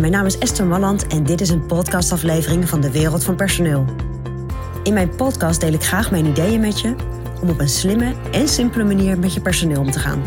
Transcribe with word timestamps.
Mijn 0.00 0.12
naam 0.12 0.26
is 0.26 0.38
Esther 0.38 0.66
Malland 0.66 1.06
en 1.06 1.24
dit 1.24 1.40
is 1.40 1.48
een 1.48 1.66
podcastaflevering 1.66 2.68
van 2.68 2.80
de 2.80 2.90
Wereld 2.90 3.24
van 3.24 3.36
Personeel. 3.36 3.84
In 4.82 4.92
mijn 4.92 5.16
podcast 5.16 5.60
deel 5.60 5.72
ik 5.72 5.82
graag 5.82 6.10
mijn 6.10 6.26
ideeën 6.26 6.60
met 6.60 6.80
je 6.80 6.94
om 7.42 7.48
op 7.48 7.58
een 7.60 7.68
slimme 7.68 8.14
en 8.30 8.48
simpele 8.48 8.84
manier 8.84 9.18
met 9.18 9.34
je 9.34 9.40
personeel 9.40 9.80
om 9.80 9.90
te 9.90 9.98
gaan. 9.98 10.22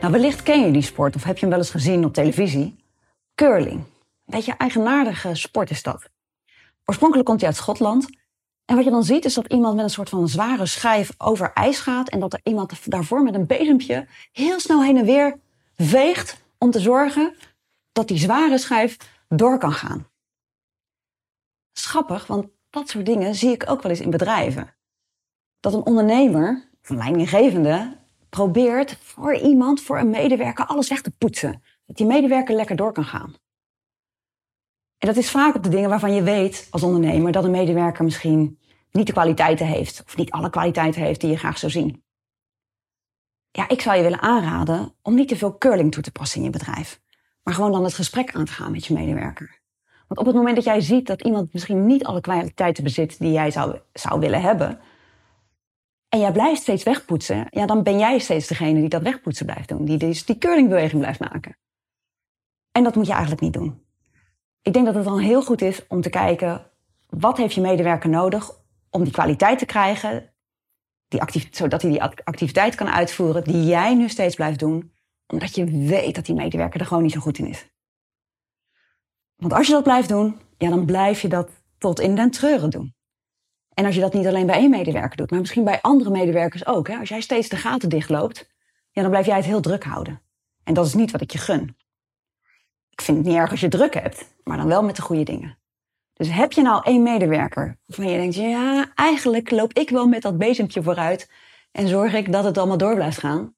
Nou, 0.00 0.12
wellicht 0.12 0.42
ken 0.42 0.64
je 0.64 0.72
die 0.72 0.82
sport 0.82 1.14
of 1.14 1.24
heb 1.24 1.34
je 1.34 1.40
hem 1.40 1.50
wel 1.50 1.58
eens 1.58 1.70
gezien 1.70 2.04
op 2.04 2.14
televisie. 2.14 2.84
Curling. 3.34 3.78
Een 3.78 3.84
beetje 4.24 4.54
eigenaardige 4.56 5.34
sport 5.34 5.70
is 5.70 5.82
dat. 5.82 6.08
Oorspronkelijk 6.84 7.28
komt 7.28 7.40
hij 7.40 7.48
uit 7.48 7.58
Schotland. 7.58 8.06
En 8.64 8.76
wat 8.76 8.84
je 8.84 8.90
dan 8.90 9.04
ziet 9.04 9.24
is 9.24 9.34
dat 9.34 9.52
iemand 9.52 9.74
met 9.74 9.84
een 9.84 9.90
soort 9.90 10.08
van 10.08 10.28
zware 10.28 10.66
schijf 10.66 11.14
over 11.18 11.52
ijs 11.52 11.78
gaat. 11.78 12.08
En 12.08 12.20
dat 12.20 12.32
er 12.32 12.40
iemand 12.42 12.90
daarvoor 12.90 13.22
met 13.22 13.34
een 13.34 13.46
bezempje 13.46 14.06
heel 14.32 14.60
snel 14.60 14.82
heen 14.82 14.96
en 14.96 15.04
weer 15.04 15.40
veegt 15.76 16.44
om 16.58 16.70
te 16.70 16.80
zorgen 16.80 17.34
dat 17.92 18.08
die 18.08 18.18
zware 18.18 18.58
schijf 18.58 18.96
door 19.28 19.58
kan 19.58 19.72
gaan. 19.72 20.06
Schappig, 21.72 22.26
want 22.26 22.46
dat 22.70 22.88
soort 22.88 23.06
dingen 23.06 23.34
zie 23.34 23.50
ik 23.50 23.70
ook 23.70 23.82
wel 23.82 23.90
eens 23.90 24.00
in 24.00 24.10
bedrijven. 24.10 24.74
Dat 25.60 25.74
een 25.74 25.86
ondernemer, 25.86 26.68
of 26.82 26.90
een 26.90 26.96
leidinggevende, 26.96 27.96
probeert 28.28 28.96
voor 29.00 29.34
iemand, 29.34 29.80
voor 29.80 29.98
een 29.98 30.10
medewerker, 30.10 30.66
alles 30.66 30.88
weg 30.88 31.02
te 31.02 31.10
poetsen. 31.10 31.62
Dat 31.86 31.96
die 31.96 32.06
medewerker 32.06 32.54
lekker 32.54 32.76
door 32.76 32.92
kan 32.92 33.04
gaan. 33.04 33.34
En 35.02 35.08
dat 35.08 35.16
is 35.16 35.30
vaak 35.30 35.54
op 35.54 35.62
de 35.62 35.68
dingen 35.68 35.88
waarvan 35.88 36.14
je 36.14 36.22
weet 36.22 36.66
als 36.70 36.82
ondernemer 36.82 37.32
dat 37.32 37.44
een 37.44 37.50
medewerker 37.50 38.04
misschien 38.04 38.58
niet 38.90 39.06
de 39.06 39.12
kwaliteiten 39.12 39.66
heeft, 39.66 40.02
of 40.06 40.16
niet 40.16 40.30
alle 40.30 40.50
kwaliteiten 40.50 41.02
heeft 41.02 41.20
die 41.20 41.30
je 41.30 41.36
graag 41.36 41.58
zou 41.58 41.72
zien. 41.72 42.04
Ja, 43.50 43.68
ik 43.68 43.80
zou 43.80 43.96
je 43.96 44.02
willen 44.02 44.20
aanraden 44.20 44.94
om 45.02 45.14
niet 45.14 45.28
te 45.28 45.36
veel 45.36 45.58
curling 45.58 45.92
toe 45.92 46.02
te 46.02 46.12
passen 46.12 46.38
in 46.38 46.44
je 46.44 46.50
bedrijf, 46.50 47.00
maar 47.42 47.54
gewoon 47.54 47.72
dan 47.72 47.84
het 47.84 47.94
gesprek 47.94 48.34
aan 48.34 48.44
te 48.44 48.52
gaan 48.52 48.72
met 48.72 48.86
je 48.86 48.94
medewerker. 48.94 49.60
Want 50.08 50.20
op 50.20 50.26
het 50.26 50.34
moment 50.34 50.56
dat 50.56 50.64
jij 50.64 50.80
ziet 50.80 51.06
dat 51.06 51.22
iemand 51.22 51.52
misschien 51.52 51.86
niet 51.86 52.04
alle 52.04 52.20
kwaliteiten 52.20 52.84
bezit 52.84 53.18
die 53.18 53.32
jij 53.32 53.50
zou, 53.50 53.78
zou 53.92 54.20
willen 54.20 54.40
hebben, 54.40 54.80
en 56.08 56.18
jij 56.18 56.32
blijft 56.32 56.62
steeds 56.62 56.82
wegpoetsen, 56.82 57.46
ja, 57.50 57.66
dan 57.66 57.82
ben 57.82 57.98
jij 57.98 58.18
steeds 58.18 58.48
degene 58.48 58.80
die 58.80 58.88
dat 58.88 59.02
wegpoetsen 59.02 59.46
blijft 59.46 59.68
doen. 59.68 59.84
Die 59.84 59.98
dus 59.98 60.24
die 60.24 60.38
curlingbeweging 60.38 61.00
blijft 61.00 61.20
maken. 61.20 61.56
En 62.72 62.82
dat 62.82 62.94
moet 62.94 63.06
je 63.06 63.12
eigenlijk 63.12 63.42
niet 63.42 63.52
doen. 63.52 63.82
Ik 64.62 64.72
denk 64.72 64.86
dat 64.86 64.94
het 64.94 65.04
dan 65.04 65.18
heel 65.18 65.42
goed 65.42 65.62
is 65.62 65.86
om 65.86 66.00
te 66.00 66.10
kijken, 66.10 66.70
wat 67.08 67.36
heeft 67.36 67.54
je 67.54 67.60
medewerker 67.60 68.10
nodig 68.10 68.50
om 68.90 69.02
die 69.02 69.12
kwaliteit 69.12 69.58
te 69.58 69.66
krijgen, 69.66 70.32
die 71.08 71.20
actief, 71.20 71.48
zodat 71.50 71.82
hij 71.82 71.90
die 71.90 72.02
activiteit 72.02 72.74
kan 72.74 72.88
uitvoeren 72.88 73.44
die 73.44 73.64
jij 73.64 73.94
nu 73.94 74.08
steeds 74.08 74.34
blijft 74.34 74.58
doen, 74.58 74.92
omdat 75.26 75.54
je 75.54 75.64
weet 75.64 76.14
dat 76.14 76.26
die 76.26 76.34
medewerker 76.34 76.80
er 76.80 76.86
gewoon 76.86 77.02
niet 77.02 77.12
zo 77.12 77.20
goed 77.20 77.38
in 77.38 77.46
is. 77.46 77.70
Want 79.36 79.52
als 79.52 79.66
je 79.66 79.72
dat 79.72 79.82
blijft 79.82 80.08
doen, 80.08 80.40
ja, 80.58 80.68
dan 80.68 80.86
blijf 80.86 81.20
je 81.20 81.28
dat 81.28 81.50
tot 81.78 82.00
in 82.00 82.14
den 82.14 82.30
treuren 82.30 82.70
doen. 82.70 82.94
En 83.74 83.84
als 83.84 83.94
je 83.94 84.00
dat 84.00 84.12
niet 84.12 84.26
alleen 84.26 84.46
bij 84.46 84.56
één 84.56 84.70
medewerker 84.70 85.16
doet, 85.16 85.30
maar 85.30 85.40
misschien 85.40 85.64
bij 85.64 85.80
andere 85.80 86.10
medewerkers 86.10 86.66
ook. 86.66 86.88
Hè? 86.88 86.98
Als 86.98 87.08
jij 87.08 87.20
steeds 87.20 87.48
de 87.48 87.56
gaten 87.56 87.88
dichtloopt, 87.88 88.50
ja, 88.90 89.02
dan 89.02 89.10
blijf 89.10 89.26
jij 89.26 89.36
het 89.36 89.44
heel 89.44 89.60
druk 89.60 89.84
houden. 89.84 90.22
En 90.64 90.74
dat 90.74 90.86
is 90.86 90.94
niet 90.94 91.10
wat 91.10 91.20
ik 91.20 91.30
je 91.30 91.38
gun. 91.38 91.76
Vind 93.02 93.16
het 93.18 93.26
niet 93.26 93.36
erg 93.36 93.50
als 93.50 93.60
je 93.60 93.68
druk 93.68 93.94
hebt, 93.94 94.34
maar 94.44 94.56
dan 94.56 94.66
wel 94.68 94.82
met 94.82 94.96
de 94.96 95.02
goede 95.02 95.22
dingen. 95.22 95.58
Dus 96.12 96.30
heb 96.30 96.52
je 96.52 96.62
nou 96.62 96.82
één 96.84 97.02
medewerker 97.02 97.78
waarvan 97.86 98.08
je 98.08 98.18
denkt, 98.18 98.34
ja, 98.34 98.92
eigenlijk 98.94 99.50
loop 99.50 99.72
ik 99.72 99.90
wel 99.90 100.06
met 100.06 100.22
dat 100.22 100.38
bezempje 100.38 100.82
vooruit 100.82 101.30
en 101.72 101.88
zorg 101.88 102.14
ik 102.14 102.32
dat 102.32 102.44
het 102.44 102.58
allemaal 102.58 102.76
door 102.76 102.94
blijft 102.94 103.18
gaan. 103.18 103.54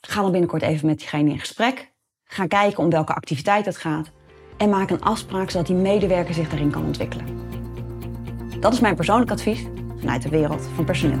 Ga 0.00 0.22
dan 0.22 0.30
binnenkort 0.30 0.62
even 0.62 0.86
met 0.86 0.98
diegene 0.98 1.30
in 1.30 1.38
gesprek. 1.38 1.92
Ga 2.24 2.46
kijken 2.46 2.78
om 2.78 2.90
welke 2.90 3.14
activiteit 3.14 3.64
het 3.64 3.76
gaat. 3.76 4.10
En 4.56 4.70
maak 4.70 4.90
een 4.90 5.02
afspraak 5.02 5.50
zodat 5.50 5.66
die 5.66 5.76
medewerker 5.76 6.34
zich 6.34 6.48
daarin 6.48 6.70
kan 6.70 6.84
ontwikkelen. 6.84 7.26
Dat 8.60 8.72
is 8.72 8.80
mijn 8.80 8.96
persoonlijk 8.96 9.30
advies 9.30 9.66
vanuit 9.98 10.22
de 10.22 10.28
wereld 10.28 10.68
van 10.74 10.84
personeel. 10.84 11.20